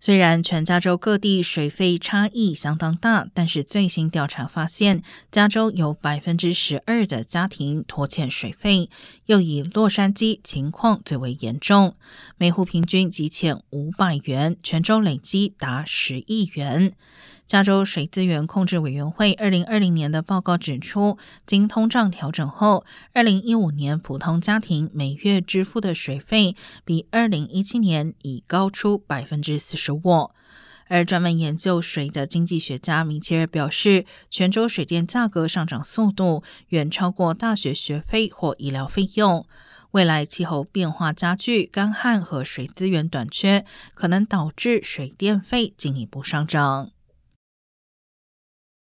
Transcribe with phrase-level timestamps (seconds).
[0.00, 8.88] 虽然全加州各地水费差异相当大，但是最新调查发现，加州有百分之十二的家庭拖欠水费，
[9.26, 11.96] 又以洛杉矶情况最为严重，
[12.36, 16.94] 每户平均积欠五百元，全州累积达十亿元。
[17.48, 22.84] 加州水资源控制委员会二零二零年的报告指出，经通胀调整后，
[23.14, 26.54] 二零一五年普通家庭每月支付的水费
[26.84, 29.87] 比二零一七年已高出百分之四十
[30.86, 39.46] 而专门研究水的经济学家米切尔表示，泉州水电价格上涨速度远超过大学学费或医疗费用。
[39.92, 46.90] 未来气候变化加剧、干旱和水资源短缺，可能导致水电费进一步上涨。